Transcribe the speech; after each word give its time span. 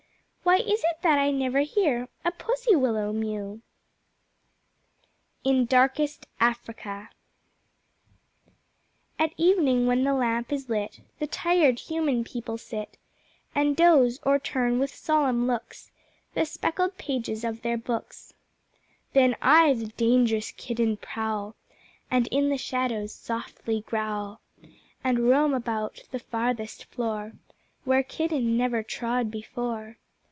Why 0.43 0.57
is 0.57 0.83
it 0.83 0.97
that 1.03 1.17
I 1.17 1.31
never 1.31 1.59
hear 1.61 2.09
A 2.25 2.31
Pussy 2.31 2.75
willow 2.75 3.13
mew? 3.13 3.61
In 5.45 5.65
Darkest 5.65 6.27
Africa 6.41 7.09
At 9.17 9.33
evening 9.37 9.87
when 9.87 10.03
the 10.03 10.13
lamp 10.13 10.51
is 10.51 10.67
lit, 10.67 10.99
The 11.19 11.27
tired 11.27 11.79
Human 11.79 12.25
People 12.25 12.57
sit 12.57 12.97
And 13.55 13.77
doze, 13.77 14.19
or 14.23 14.39
turn 14.39 14.77
with 14.77 14.93
solemn 14.93 15.47
looks 15.47 15.89
The 16.33 16.45
speckled 16.45 16.97
pages 16.97 17.45
of 17.45 17.61
their 17.61 17.77
books. 17.77 18.33
Then 19.13 19.37
I, 19.41 19.71
the 19.73 19.87
Dangerous 19.87 20.51
Kitten, 20.53 20.97
prowl 20.97 21.55
And 22.09 22.27
in 22.27 22.49
the 22.49 22.57
Shadows 22.57 23.13
softly 23.13 23.85
growl, 23.87 24.41
And 25.01 25.29
roam 25.29 25.53
about 25.53 26.01
the 26.11 26.19
farthest 26.19 26.83
floor 26.85 27.33
Where 27.85 28.03
Kitten 28.03 28.57
never 28.57 28.83
trod 28.83 29.31
before. 29.31 29.97